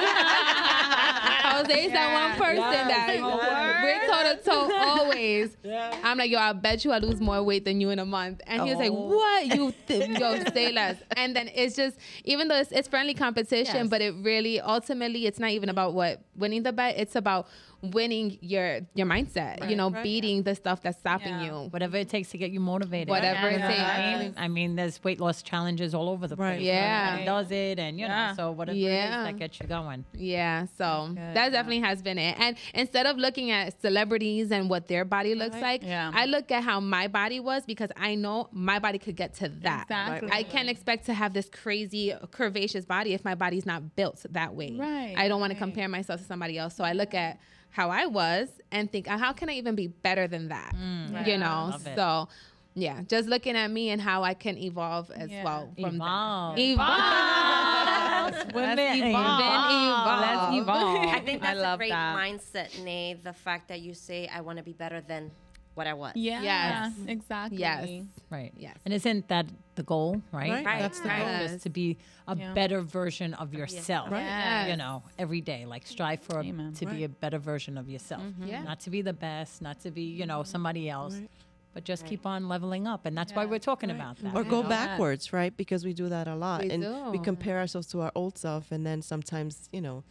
[1.59, 5.57] Jose is that one person that we're toe to toe always.
[6.05, 8.41] I'm like, yo, I bet you I lose more weight than you in a month.
[8.47, 9.17] And he was like, Oh.
[9.17, 9.47] what?
[9.47, 10.97] You, th- yo, say less.
[11.17, 13.89] And then it's just, even though it's, it's friendly competition, Yes.
[13.89, 16.97] but it really, ultimately, it's not even about what winning the bet.
[16.99, 17.49] It's about
[17.83, 19.69] winning your your mindset.
[19.71, 20.03] you know, right.
[20.03, 21.45] beating the stuff that's stopping Yeah.
[21.63, 21.69] you.
[21.71, 23.09] Whatever it takes to get you motivated.
[23.09, 24.23] Whatever You it I takes.
[24.25, 24.35] mean?
[24.37, 26.57] I mean, there's weight loss challenges all over the Right.
[26.57, 26.67] place.
[26.67, 27.07] Yeah.
[27.13, 28.29] Everybody does it, and you Yeah.
[28.31, 29.21] know, so whatever it Yeah.
[29.21, 30.05] is that gets you going.
[30.15, 31.49] Yeah, so good, that yeah.
[31.51, 32.37] definitely has been it.
[32.41, 36.11] And instead of looking at celebrities and what their body looks like, Yeah.
[36.15, 39.49] I look at how my body was because I know my body could get to
[39.49, 39.83] that.
[39.85, 40.31] Exactly.
[40.33, 44.55] I can't expect to have this crazy curvaceous body if my body's not built that
[44.55, 44.75] way.
[44.77, 46.75] Right, I don't want to compare myself to somebody else.
[46.75, 47.39] So I look at
[47.71, 50.75] how I was and think, uh, how can I even be better than that?
[50.75, 51.27] Mm.
[51.27, 51.37] You Yeah.
[51.39, 52.29] know, so
[52.75, 55.43] yeah, just looking at me and how I can evolve as Yeah.
[55.45, 56.57] well from Evolve.
[56.57, 56.63] that.
[56.63, 58.55] Evolve.
[58.55, 60.21] Women Let's evolve.
[60.21, 61.09] Let's evolve.
[61.15, 62.17] I think that's love a great that.
[62.17, 63.15] mindset, Nay.
[63.23, 65.31] The fact that you say, I want to be better than
[65.79, 66.13] what I was.
[66.17, 66.43] Yeah.
[66.43, 66.93] Yes.
[67.07, 67.59] Exactly.
[67.59, 67.89] Yes.
[68.29, 68.53] Right.
[68.57, 68.77] Yes.
[68.85, 70.51] And isn't that the goal, right?
[70.51, 70.67] Right.
[70.67, 70.83] Right.
[70.83, 71.19] That's the Right.
[71.21, 71.29] goal.
[71.29, 71.51] Yes.
[71.53, 72.53] Just to be a Yeah.
[72.53, 74.11] better version of yourself.
[74.11, 74.25] Right.
[74.25, 74.69] Yes.
[74.71, 76.75] You know, every day, like strive for Amen.
[76.75, 78.23] to be a better version of yourself.
[78.23, 78.49] Mm-hmm.
[78.49, 78.63] Yeah.
[78.65, 80.51] Not to be the best, not to be, you know, mm-hmm.
[80.51, 81.31] somebody else, Right.
[81.75, 82.11] but just Right.
[82.11, 83.07] keep on leveling up.
[83.07, 84.35] And that's why we're talking about that.
[84.35, 84.69] Or go Yeah.
[84.69, 85.57] backwards, right?
[85.57, 88.73] Because we do that a lot, We and we compare ourselves to our old self,
[88.73, 90.03] and then sometimes, you know,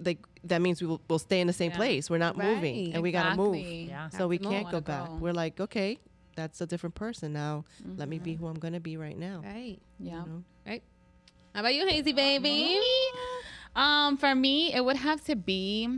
[0.00, 1.76] like that means we will we'll stay in the same Yeah.
[1.76, 2.10] place.
[2.10, 2.94] We're not moving, Right.
[2.94, 3.56] and we gotta move.
[3.56, 4.08] Yeah.
[4.10, 5.08] So we can't go back.
[5.08, 5.14] go.
[5.16, 5.98] We're like, okay,
[6.36, 7.64] that's a different person now.
[7.96, 9.42] Let me be who I'm gonna be right now.
[9.44, 9.78] Right.
[9.98, 10.24] Yeah.
[10.24, 10.44] know?
[10.66, 10.82] Right.
[11.54, 12.80] How about you, Hazy baby?
[13.74, 15.88] Um, for me, it would have to be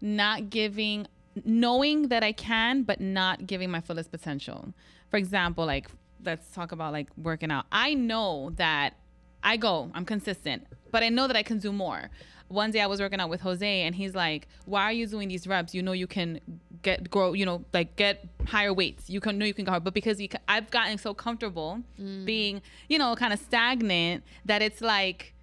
[0.00, 1.06] not giving,
[1.44, 4.72] knowing that I can, but not giving my fullest potential.
[5.10, 5.88] For example, like
[6.24, 7.66] let's talk about like working out.
[7.70, 8.94] I know that
[9.42, 12.10] I go, I'm consistent, but I know that I can do more.
[12.54, 15.28] One day I was working out with Jose, and he's like, "Why are you doing
[15.28, 15.74] these reps?
[15.74, 16.40] You know you can
[16.82, 19.10] get grow, you know, like get higher weights.
[19.10, 22.24] You can know you can go hard, but because you I've gotten so comfortable mm.
[22.24, 25.33] being, you know, kind of stagnant that it's like."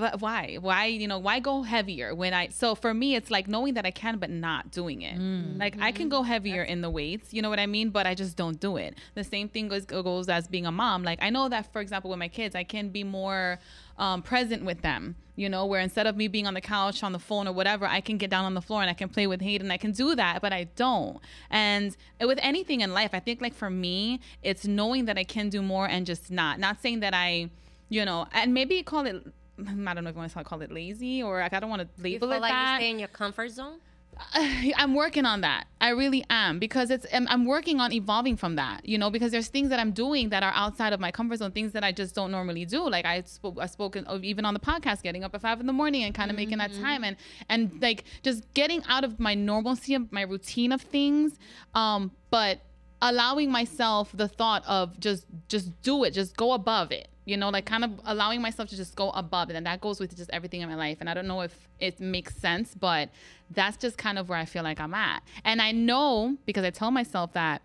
[0.00, 0.56] But why?
[0.60, 3.86] Why, you know, why go heavier when I, so for me, it's like knowing that
[3.86, 5.16] I can, but not doing it.
[5.58, 7.90] Like I can go heavier in the weights, you know what I mean?
[7.90, 8.96] But I just don't do it.
[9.14, 11.02] The same thing goes, goes as being a mom.
[11.04, 13.58] Like I know that, for example, with my kids, I can be more
[13.98, 17.12] um, present with them, you know, where instead of me being on the couch, on
[17.12, 19.26] the phone or whatever, I can get down on the floor and I can play
[19.26, 19.70] with Hayden.
[19.70, 21.18] I can do that, but I don't.
[21.50, 25.50] And with anything in life, I think like for me, it's knowing that I can
[25.50, 26.58] do more and just not.
[26.58, 27.50] Not saying that I,
[27.90, 29.26] you know, and maybe call it.
[29.86, 31.82] I don't know if you want to call it lazy or like I don't want
[31.82, 32.74] to label You feel it like that.
[32.74, 33.78] you stay in your comfort zone?
[34.34, 35.66] I'm working on that.
[35.80, 38.86] I really am because it's I'm, I'm working on evolving from that.
[38.86, 41.52] You know, because there's things that I'm doing that are outside of my comfort zone,
[41.52, 42.88] things that I just don't normally do.
[42.88, 45.66] Like I spoke, I spoken of even on the podcast, getting up at five in
[45.66, 47.16] the morning and kind of making that time and
[47.48, 51.38] and like just getting out of my normalcy of my routine of things.
[51.74, 52.60] Um, but
[53.02, 57.08] allowing myself the thought of just just do it, just go above it.
[57.26, 60.00] You know, like kind of allowing myself to just go above it, and that goes
[60.00, 60.98] with just everything in my life.
[61.00, 63.10] And I don't know if it makes sense, but
[63.50, 65.22] that's just kind of where I feel like I'm at.
[65.44, 67.62] And I know because I tell myself that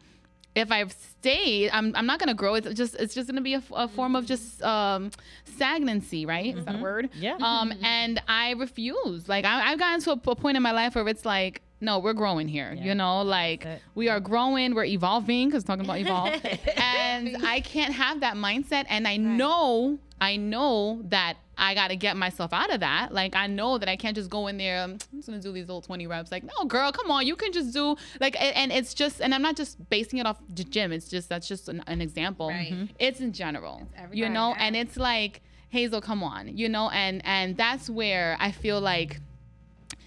[0.56, 2.56] if I've stayed, I'm, I'm not gonna grow.
[2.56, 5.12] It's just it's just gonna be a, a form of just um,
[5.46, 6.56] stagnancy, right?
[6.56, 7.10] Is that a word?
[7.14, 7.38] Yeah.
[7.42, 9.28] Um, and I refuse.
[9.28, 12.00] Like I, I've gotten to a, a point in my life where it's like, no,
[12.00, 12.74] we're growing here.
[12.76, 12.84] Yeah.
[12.86, 15.50] You know, like we are growing, we're evolving.
[15.50, 16.34] Because talking about evolve,
[16.78, 18.86] and I can't have that mindset.
[18.90, 23.14] And I know, I know that I got to get myself out of that.
[23.14, 24.84] Like I know that I can't just go in there.
[24.84, 26.32] I'm just gonna do these little 20 reps.
[26.32, 28.36] Like no, girl, come on, you can just do like.
[28.42, 30.92] And, it's just, and I'm not just basing it off the gym.
[30.92, 32.50] It's just that's just an, an example.
[32.50, 32.74] Right.
[32.74, 32.90] Mhm.
[33.00, 34.52] It's in general, every- you know.
[34.52, 36.90] Right, And it's like Hazel, come on, you know.
[36.90, 39.20] And and that's where I feel like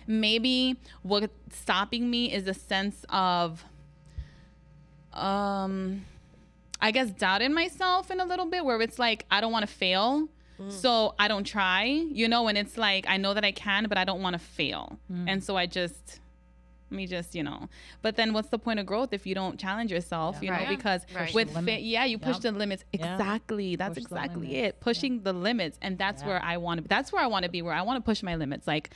[0.08, 3.64] maybe what's stopping me is a sense of
[5.12, 6.04] um
[6.80, 9.72] i guess doubting myself in a little bit where it's like i don't want to
[9.72, 10.28] fail
[10.70, 13.96] so i don't try you know and it's like i know that i can but
[13.96, 16.18] i don't want to fail and so i just
[16.90, 17.68] let me just you know.
[18.02, 20.68] But then what's the point of growth if you don't challenge yourself you know Right.
[20.68, 21.32] because Right.
[21.34, 21.82] with the fa- limit.
[21.82, 22.42] yeah you push Yep.
[22.42, 22.84] the limits.
[22.92, 23.12] Yeah.
[23.14, 23.76] exactly.
[23.76, 24.80] That's Push exactly it.
[24.80, 25.78] Pushing the limits.
[25.82, 26.28] And that's Yeah.
[26.28, 28.22] where i want to that's where i want to be where i want to push
[28.22, 28.66] my limits.
[28.66, 28.90] Like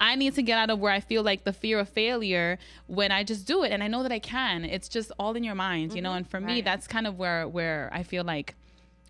[0.00, 3.10] i need to get out of where i feel like the fear of failure when
[3.12, 3.72] i just do it.
[3.72, 4.64] And i know that i can.
[4.64, 6.10] It's just all in your mind you know?
[6.10, 6.16] Mm-hmm.
[6.18, 8.54] And for me that's kind of where where i feel like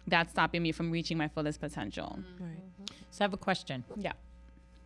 [0.07, 2.19] that's stopping me from reaching my fullest potential.
[2.41, 2.51] Right.
[2.51, 2.85] Mm-hmm.
[3.11, 3.85] So I have a question.
[3.97, 4.13] yeah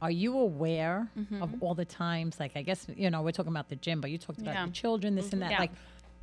[0.03, 1.43] Are you aware Mm-hmm.
[1.43, 4.11] of all the times, like I guess you know we're talking about the gym, but
[4.11, 4.67] you talked about Yeah.
[4.67, 5.53] the children, this and that.
[5.53, 5.61] Yeah.
[5.61, 5.71] Like,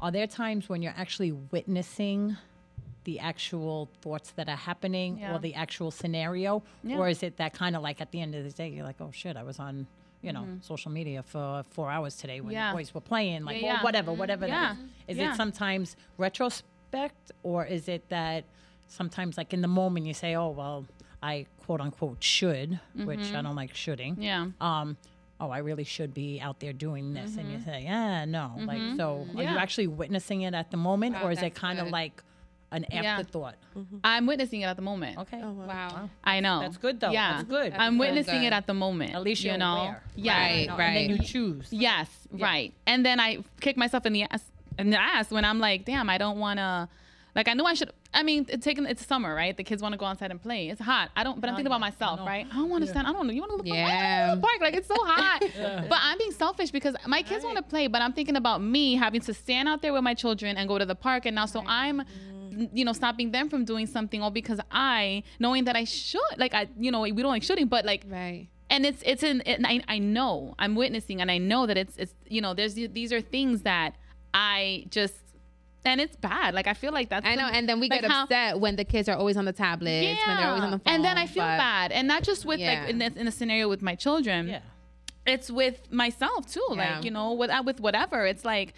[0.01, 2.35] are there times when you're actually witnessing
[3.05, 5.33] the actual thoughts that are happening Yeah.
[5.35, 6.61] or the actual scenario,
[6.99, 8.99] or is it that kind of like at the end of the day you're like,
[9.01, 9.87] oh shit, I was on.
[10.21, 12.59] You know, social media for four hours today when Mm-hmm.
[12.61, 12.71] Yeah.
[12.71, 13.83] the boys were playing, like Yeah, well, yeah.
[13.83, 14.47] whatever, whatever.
[14.47, 14.75] Yeah.
[14.75, 15.17] That is.
[15.17, 18.43] Is it sometimes retrospect, or is it that
[18.87, 20.85] sometimes, like in the moment, you say, "Oh, well,
[21.21, 24.21] I quote unquote should," which I don't like shoulding Mm-hmm.
[24.23, 24.97] yeah um,
[25.41, 28.51] oh, I really should be out there doing this, and you say, yeah, no.
[28.57, 29.57] Like, so are you Mm-hmm.
[29.57, 32.21] Actually witnessing it at the moment, Wow, or is it kind of like
[32.71, 33.13] an Yeah.
[33.17, 33.55] afterthought?
[34.03, 36.09] i'm witnessing it at the moment Okay, Wow.
[36.23, 37.09] i know that's good though.
[37.11, 37.73] yeah That's good.
[37.73, 40.03] i'm so witnessing it at the moment At least you're know aware.
[40.15, 41.19] yeah Right, You know, And then right.
[41.21, 41.67] you choose.
[41.71, 42.73] Yes, right.
[42.85, 44.43] And then I kick myself in the ass
[44.77, 46.89] in the ass when I'm like, damn, I don't wanna
[47.35, 49.55] like I know I should I mean, it's taking it's summer, right?
[49.55, 50.69] The kids want to go outside and play.
[50.69, 51.11] It's hot.
[51.15, 52.47] I don't but I'm thinking about myself, right?
[52.51, 53.07] I don't want to stand.
[53.07, 53.33] I don't know.
[53.33, 53.83] You want to look Yeah.
[53.83, 55.39] wanna go to the park like it's so hot.
[55.89, 58.95] But I'm being selfish because my kids want to play, but I'm thinking about me
[58.95, 61.45] having to stand out there with my children and go to the park and now
[61.45, 62.01] so I'm
[62.73, 66.53] you know stopping them from doing something all because I knowing that I should like
[66.55, 68.47] I you know we don't like shooting but like Right.
[68.71, 71.95] and it's it's in and I, I know i'm witnessing and i know that it's
[71.97, 73.93] it's you know there's these are things that
[74.33, 75.13] i just
[75.85, 78.01] and it's bad like i feel like that's I know, the- and then we like
[78.01, 80.71] get how- upset when the kids are always on the tablets, when they're always on
[80.71, 80.93] the phone.
[80.93, 82.81] and then i feel but- bad and not just with Yeah.
[82.81, 84.59] like in this in a scenario with my children Yeah.
[85.25, 86.95] it's with myself too Yeah.
[86.95, 88.73] like you know with uh, with whatever it's like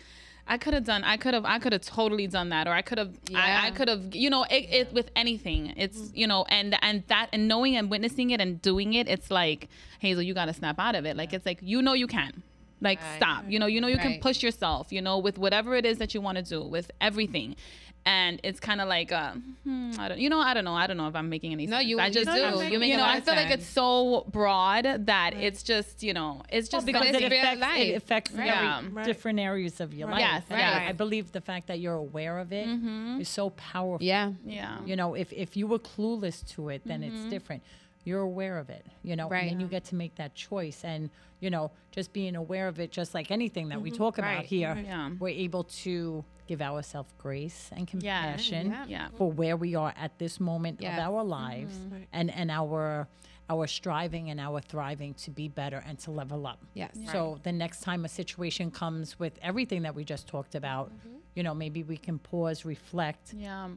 [0.48, 1.04] I could have done.
[1.04, 1.46] I could have.
[1.46, 3.12] I could have totally done that, or I could have.
[3.30, 3.38] Yeah.
[3.40, 4.14] I, I could have.
[4.16, 5.72] You know, it, it with anything.
[5.78, 9.08] It's you know, and and that and knowing and witnessing it and doing it.
[9.08, 11.16] It's like Hazel, you got to snap out of it.
[11.16, 12.42] Like it's like you know you can.
[12.82, 13.18] Like Right.
[13.18, 13.46] stop.
[13.48, 14.92] You know, you know you can push yourself.
[14.92, 17.56] You know, with whatever it is that you want to do, with everything.
[18.04, 20.88] And it's kind of like, uh, hmm, I don't, you know, I don't know, I
[20.88, 21.88] don't know if I'm making any No, sense.
[21.88, 22.32] you- I you just, do.
[22.32, 23.62] I'm- You make you a know, lot I of feel like sense.
[23.62, 27.42] it's so broad that it's just, you know, it's just because it's it something- real
[27.44, 27.88] affects, life.
[27.90, 28.38] it affects Right.
[28.48, 28.82] very Yeah.
[28.92, 29.06] Right.
[29.06, 30.20] different areas of your life.
[30.20, 30.82] Yes, And yes.
[30.82, 33.22] I, I believe the fact that you're aware of it is Mm-hmm.
[33.22, 34.04] so powerful.
[34.04, 34.32] Yeah.
[34.48, 34.80] yeah.
[34.84, 37.16] You know, if, if you were clueless to it, then Mm-hmm.
[37.18, 37.62] it's different.
[38.04, 39.44] You're aware of it, you know, Right.
[39.44, 40.84] and then you get to make that choice.
[40.84, 41.10] And,
[41.40, 43.98] you know, just being aware of it, just like anything that we mm-hmm.
[43.98, 44.46] talk about Right.
[44.46, 45.12] here, Yeah.
[45.20, 48.86] we're able to give ourselves grace and compassion yeah.
[48.88, 49.08] Yeah.
[49.18, 50.98] for where we are at this moment Yes.
[50.98, 51.30] of our mm-hmm.
[51.30, 52.08] lives Right.
[52.12, 53.08] and and our
[53.50, 56.60] our striving and our thriving to be better and to level up.
[56.74, 56.98] Yes.
[57.12, 61.18] So the next time a situation comes with everything that we just talked about, mm-hmm.
[61.36, 63.70] you know, maybe we can pause, reflect, Yeah.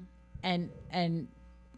[0.44, 1.28] and and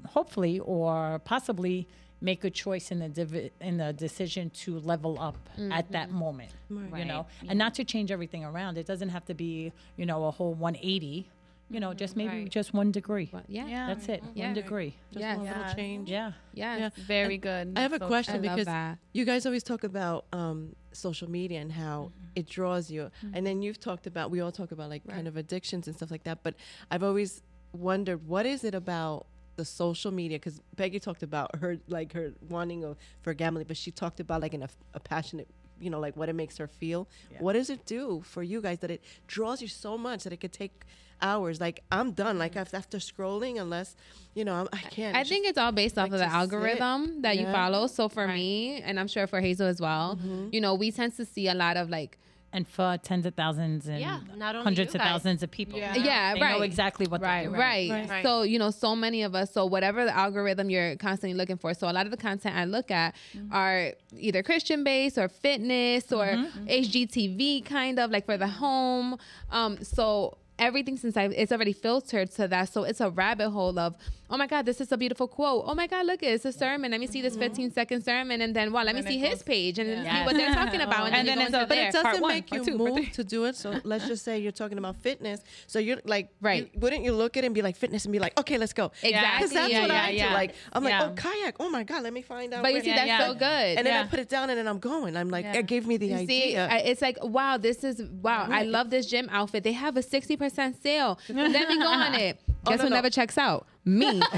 [0.06, 1.86] hopefully or possibly
[2.20, 5.36] make a choice in the divi- in the decision to level up
[5.70, 7.06] at that moment you Right.
[7.06, 10.30] know and not to change everything around it doesn't have to be you know a
[10.30, 11.28] whole 180
[11.68, 12.48] you know just maybe Right.
[12.50, 13.66] just one degree But yeah.
[13.66, 13.86] Yeah.
[13.88, 14.46] that's it Yeah.
[14.46, 15.36] one degree Just Yes.
[15.36, 16.10] one little change.
[16.10, 16.92] yeah Yes.
[16.96, 17.04] Yeah.
[17.04, 17.64] Very good.
[17.76, 18.98] I have a So- question because that.
[19.12, 22.40] you guys always talk about um, social media and how Mm-hmm.
[22.40, 25.36] it draws you, and then you've talked about we all talk about like kind of
[25.36, 26.38] addictions and stuff like that.
[26.42, 26.54] But
[26.90, 27.42] I've always
[27.72, 30.38] wondered what is it about the social media?
[30.38, 34.40] Because Peggy talked about her like her wanting of, for gambling, but she talked about
[34.42, 35.48] like in a, a passionate.
[35.78, 37.06] You know, like what it makes her feel.
[37.30, 37.38] Yeah.
[37.40, 40.40] What does it do for you guys that it draws you so much that it
[40.40, 40.86] could take
[41.20, 41.60] hours?
[41.60, 42.38] Like I'm done.
[42.38, 43.94] Like af- after scrolling, unless
[44.32, 45.14] you know I'm, I can't.
[45.14, 46.34] I It's think it's all based off like of the to sit.
[46.34, 47.88] algorithm that you follow.
[47.88, 50.48] So for me, and I'm sure for Hazel as well, mm-hmm.
[50.50, 52.16] you know, we tend to see a lot of like,
[52.56, 55.94] and for tens of thousands and Yeah, not hundreds of thousands of people Yeah.
[55.94, 56.56] yeah, they right.
[56.56, 57.60] know exactly what Right, they're doing.
[57.60, 57.90] Right.
[57.90, 58.08] Right.
[58.08, 58.22] Right.
[58.24, 61.74] So, you know, so many of us, so whatever the algorithm you're constantly looking for.
[61.74, 63.14] So, a lot of the content I look at
[63.52, 66.26] are either Christian based or fitness or
[66.66, 69.18] HGTV kind of like for the home.
[69.50, 72.72] Um, so, everything since I it's already filtered to that.
[72.72, 73.94] So, it's a rabbit hole of,
[74.30, 75.64] oh my God, this is a beautiful quote.
[75.66, 76.90] Oh my God, look, it's a sermon.
[76.90, 78.40] Let me see this 15 second sermon.
[78.40, 80.20] And then, wow, let me see his page and then Yeah.
[80.20, 81.06] see what they're talking about.
[81.06, 82.64] And, And then, then you go it's a- But it doesn't Part one, make you
[82.64, 83.54] two, move to do it.
[83.56, 85.40] So let's just say you're talking about fitness.
[85.66, 86.70] So you're like, Right.
[86.74, 88.72] you- wouldn't you look at it and be like fitness and be like, okay, let's
[88.72, 88.90] go.
[89.02, 89.20] Exactly.
[89.38, 90.28] Because that's Yeah, what yeah, I yeah.
[90.28, 90.34] do.
[90.34, 91.02] Like I'm Yeah.
[91.02, 91.56] like, oh kayak.
[91.60, 92.62] Oh my god, let me find out.
[92.62, 93.26] But you see, Yeah, that's yeah.
[93.26, 93.78] so good.
[93.78, 95.16] and then I put it down and then I'm going.
[95.16, 95.58] I'm like, Yeah.
[95.60, 96.68] it gave me the You idea.
[96.72, 98.48] See, it's like, wow, this is wow.
[98.50, 99.62] I love this gym outfit.
[99.62, 101.18] They have a sixty percent sale.
[101.28, 102.38] Let me go on it.
[102.68, 102.96] Oh, Guess no, who no.
[102.96, 103.64] never checks out?
[103.84, 104.06] Me.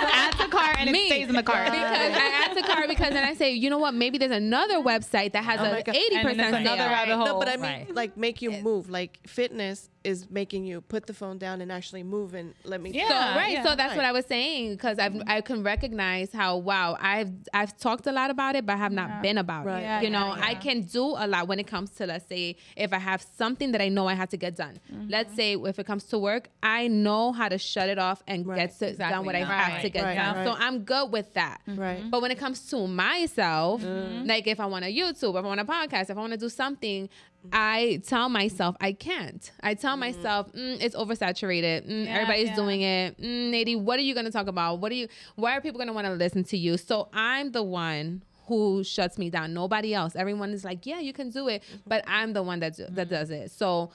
[0.00, 1.04] Add to cart and Me.
[1.04, 1.64] it stays in the cart.
[1.66, 3.94] because I add to cart because then I say, you know what?
[3.94, 6.38] Maybe there's another website that has Oh my a eighty percent.
[6.38, 6.60] there's sale.
[6.60, 7.26] another rabbit hole.
[7.26, 7.94] no, but I mean, Right.
[7.94, 8.88] like make you move.
[8.90, 12.90] Like fitness is making you put the phone down and actually move and let me.
[12.92, 13.08] Yeah.
[13.08, 13.62] So right, yeah.
[13.64, 17.76] so that's what I was saying because I I can recognize how wow I've I've
[17.76, 19.80] talked a lot about it, but I have not been about Right.
[19.80, 19.82] it.
[19.82, 22.56] Yeah, you know, yeah, I can do a lot when it comes to let's say
[22.76, 24.78] if I have something that I know I have to get done.
[24.92, 25.08] Mm-hmm.
[25.10, 28.46] Let's say if it comes to work, I know how to shut it off and
[28.46, 28.56] Right.
[28.56, 29.62] get to, Exactly, done what I yeah.
[29.68, 30.36] have to get Right, done.
[30.36, 30.46] right.
[30.46, 31.60] So I'm good with that.
[31.66, 32.10] Right.
[32.10, 34.26] But when it comes to myself, Mm-hmm.
[34.26, 36.38] like if I want a YouTube, if I want a podcast, if I want to
[36.38, 37.08] do something,
[37.52, 39.50] I tell myself I can't.
[39.62, 41.88] I tell myself mm, it's oversaturated.
[41.88, 42.56] Mm, Yeah, everybody's yeah.
[42.56, 43.20] doing it.
[43.20, 44.80] Mm, Nadie, what are you going to talk about?
[44.80, 45.08] What are you?
[45.36, 46.76] Why are people going to want to listen to you?
[46.76, 49.52] So I'm the one who shuts me down.
[49.54, 50.16] Nobody else.
[50.16, 53.08] Everyone is like, yeah, you can do it, but I'm the one that do, that
[53.08, 53.50] does it.
[53.50, 53.90] So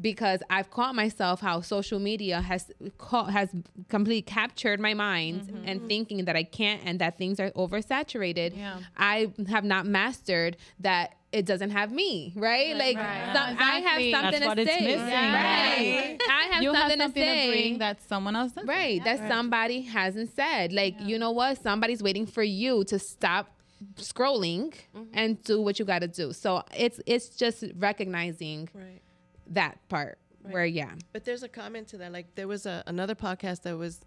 [0.00, 3.50] because I've caught myself how social media has caught, has
[3.88, 5.68] completely captured my mind mm-hmm.
[5.68, 8.56] and thinking that I can't and that things are oversaturated.
[8.56, 8.80] Yeah.
[8.96, 12.74] I have not mastered that it doesn't have me, right?
[12.74, 13.32] like right.
[13.34, 14.12] some- I have Exactly.
[14.12, 14.84] something That's to what it's say.
[14.86, 16.08] missing, Right.
[16.10, 16.18] right?
[16.30, 17.50] I have you have something, something to say.
[17.50, 18.68] bring that someone else doesn't.
[18.68, 20.72] Right, that somebody hasn't said.
[20.72, 21.60] Like, you know what?
[21.62, 23.50] Somebody's waiting for you to stop
[23.96, 25.04] scrolling mm-hmm.
[25.12, 26.32] and do what you got to do.
[26.32, 29.00] So it's it's just recognizing Right.
[29.50, 30.92] That part where yeah.
[31.12, 32.12] But there's a comment to that.
[32.12, 34.00] Like there was a, another podcast that was,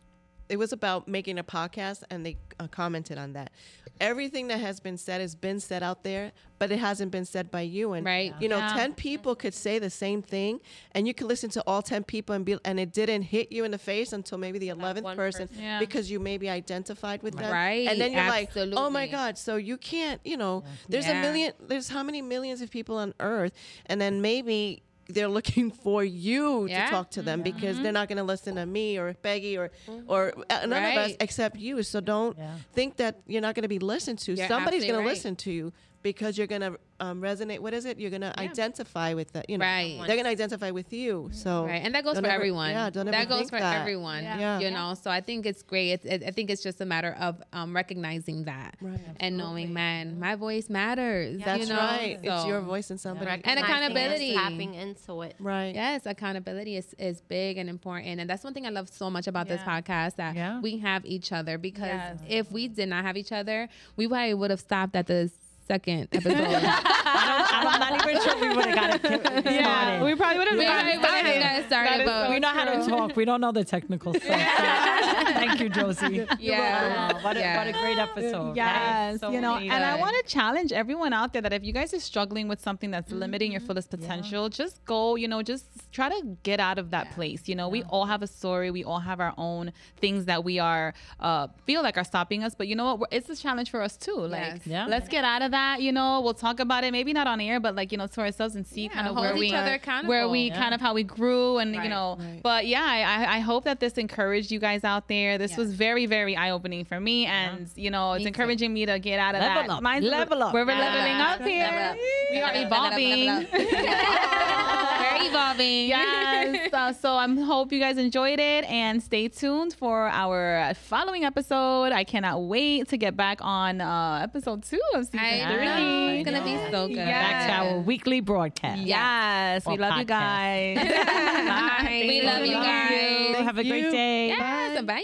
[0.49, 3.51] it was about making a podcast, and they uh, commented on that.
[3.99, 7.51] Everything that has been said has been said out there, but it hasn't been said
[7.51, 7.93] by you.
[7.93, 8.34] And Right.
[8.39, 8.73] you know, Yeah.
[8.73, 10.60] ten people could say the same thing,
[10.93, 13.63] and you could listen to all ten people and be, and it didn't hit you
[13.63, 15.63] in the face until maybe the eleventh person, person.
[15.63, 15.77] Yeah.
[15.80, 17.51] because you maybe identified with them.
[17.51, 19.08] Right, And then you're like, oh my.
[19.08, 19.38] God.
[19.38, 23.13] So you can't, you know, there's a million, there's how many millions of people on
[23.19, 23.54] earth,
[23.86, 24.82] and then maybe.
[25.08, 26.86] They're looking for you Yeah.
[26.86, 27.56] to talk to them mm-hmm.
[27.56, 27.84] because mm-hmm.
[27.84, 30.10] they're not going to listen to me or Peggy or mm-hmm.
[30.10, 31.84] or uh, none of us except you.
[31.84, 32.56] So don't Yeah.
[32.74, 34.34] think that you're not going to be listened to.
[34.34, 35.04] You're Somebody's going right.
[35.04, 37.60] to listen to you because you're going to um, resonate.
[37.60, 38.00] What is it?
[38.00, 39.50] You're going to identify with that.
[39.50, 39.98] You know, Right.
[40.06, 41.30] they're going to identify with you.
[41.34, 42.70] So Right, and that goes for ever- everyone.
[42.72, 43.82] Yeah, don't ever that goes think for that.
[43.82, 44.24] everyone.
[44.24, 44.60] Yeah.
[44.60, 44.94] you know.
[44.94, 45.92] So I think it's great.
[45.94, 49.00] It's, it, I think it's just a matter of um, recognizing that Right.
[49.20, 51.42] and knowing, man, my voice matters.
[51.44, 51.80] That's you know?
[51.80, 52.20] right.
[52.22, 53.42] it's your voice and somebody.
[53.44, 54.34] And accountability.
[54.36, 55.36] tapping into it.
[55.40, 55.74] Right.
[55.74, 58.20] Yes, accountability is, is big and important.
[58.20, 60.60] And that's one thing I love so much about this podcast that Yeah.
[60.62, 62.20] we have each other because Yes.
[62.28, 65.32] if we did not have each other, we probably would have stopped at the
[65.72, 66.36] second episode.
[66.36, 69.46] I'm not even sure we would have got it started.
[69.46, 71.40] Yeah, we probably would have We gotten already would've started.
[71.40, 73.16] got started, That is but so we know how to talk.
[73.16, 74.24] We don't know the technical stuff.
[74.26, 76.28] so Thank you, Josie.
[76.40, 77.14] Yeah.
[77.24, 78.56] What, a, what a great episode.
[78.56, 81.64] Yes, So you know, many, and I want to challenge everyone out there that if
[81.64, 85.42] you guys are struggling with something that's limiting your fullest potential, just go, you know,
[85.42, 87.48] just try to get out of that place.
[87.48, 89.72] You know, we all have a story, we all have our own
[90.04, 93.10] things that we are uh, feel like are stopping us, but you know what?
[93.14, 94.16] It's a challenge for us too.
[94.18, 94.60] Like, Yes.
[94.66, 94.86] Yeah.
[94.88, 95.61] let's get out of that.
[95.80, 98.21] You know, we'll talk about it, maybe not on air, but like you know, to
[98.21, 100.62] ourselves and see Yeah, kind of where we where we accountable.
[100.62, 102.17] kind of how we grew and you know.
[102.19, 102.39] Right.
[102.43, 105.38] But yeah, I, I- I hope that this encouraged you guys out there.
[105.38, 105.58] This Yes.
[105.58, 108.28] was very very eye opening for me, and you know, it's Me too.
[108.30, 109.69] encouraging me to get out of Level that.
[109.78, 109.82] up.
[109.84, 110.54] Mine's- Level up.
[110.54, 111.39] We're Level leveling up.
[111.41, 111.63] up here.
[111.65, 111.97] Level up.
[112.32, 114.97] We are Level up, level up, evolving.
[115.32, 115.88] level evolving.
[115.88, 116.70] yes.
[116.82, 121.91] Uh, so I hope you guys enjoyed it and stay tuned for our following episode.
[121.91, 125.65] I cannot wait to get back on uh, episode two of season I three.
[125.65, 126.10] know.
[126.15, 126.96] It's gonna be so good.
[126.98, 128.82] Back to our weekly broadcast.
[128.82, 130.78] Yes, we Or love you guys.
[130.78, 132.06] Bye.
[132.08, 133.36] We love you guys.
[133.38, 134.28] Have a great day.
[134.30, 135.04] Yes, bye.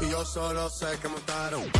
[0.00, 1.70] Y yo solo sé que montaron.